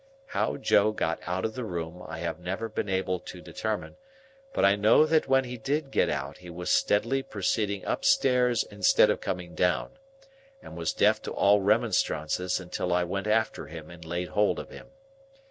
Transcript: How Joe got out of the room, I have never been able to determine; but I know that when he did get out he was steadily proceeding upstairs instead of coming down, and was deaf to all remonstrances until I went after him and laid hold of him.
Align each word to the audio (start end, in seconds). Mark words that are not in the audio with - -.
How 0.29 0.57
Joe 0.57 0.91
got 0.93 1.19
out 1.27 1.45
of 1.45 1.53
the 1.53 1.63
room, 1.63 2.01
I 2.07 2.17
have 2.21 2.39
never 2.39 2.67
been 2.67 2.89
able 2.89 3.19
to 3.19 3.39
determine; 3.39 3.97
but 4.51 4.65
I 4.65 4.75
know 4.75 5.05
that 5.05 5.27
when 5.27 5.43
he 5.43 5.57
did 5.57 5.91
get 5.91 6.09
out 6.09 6.39
he 6.39 6.49
was 6.49 6.71
steadily 6.71 7.21
proceeding 7.21 7.85
upstairs 7.85 8.63
instead 8.63 9.11
of 9.11 9.21
coming 9.21 9.53
down, 9.53 9.91
and 10.59 10.75
was 10.75 10.91
deaf 10.91 11.21
to 11.21 11.31
all 11.31 11.61
remonstrances 11.61 12.59
until 12.59 12.91
I 12.91 13.03
went 13.03 13.27
after 13.27 13.67
him 13.67 13.91
and 13.91 14.03
laid 14.03 14.29
hold 14.29 14.57
of 14.57 14.71
him. 14.71 14.87